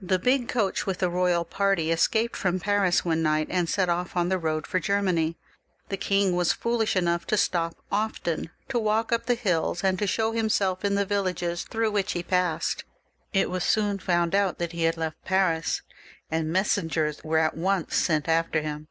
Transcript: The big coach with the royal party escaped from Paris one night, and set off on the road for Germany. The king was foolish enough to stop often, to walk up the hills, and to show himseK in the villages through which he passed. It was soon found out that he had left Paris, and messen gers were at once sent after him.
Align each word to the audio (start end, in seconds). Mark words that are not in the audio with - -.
The 0.00 0.20
big 0.20 0.46
coach 0.46 0.86
with 0.86 0.98
the 0.98 1.10
royal 1.10 1.44
party 1.44 1.90
escaped 1.90 2.36
from 2.36 2.60
Paris 2.60 3.04
one 3.04 3.20
night, 3.20 3.48
and 3.50 3.68
set 3.68 3.88
off 3.88 4.16
on 4.16 4.28
the 4.28 4.38
road 4.38 4.64
for 4.64 4.78
Germany. 4.78 5.36
The 5.88 5.96
king 5.96 6.36
was 6.36 6.52
foolish 6.52 6.94
enough 6.94 7.26
to 7.26 7.36
stop 7.36 7.74
often, 7.90 8.50
to 8.68 8.78
walk 8.78 9.10
up 9.10 9.26
the 9.26 9.34
hills, 9.34 9.82
and 9.82 9.98
to 9.98 10.06
show 10.06 10.30
himseK 10.32 10.84
in 10.84 10.94
the 10.94 11.04
villages 11.04 11.64
through 11.64 11.90
which 11.90 12.12
he 12.12 12.22
passed. 12.22 12.84
It 13.32 13.50
was 13.50 13.64
soon 13.64 13.98
found 13.98 14.36
out 14.36 14.58
that 14.58 14.70
he 14.70 14.84
had 14.84 14.96
left 14.96 15.24
Paris, 15.24 15.82
and 16.30 16.54
messen 16.54 16.86
gers 16.86 17.24
were 17.24 17.38
at 17.38 17.56
once 17.56 17.96
sent 17.96 18.28
after 18.28 18.62
him. 18.62 18.86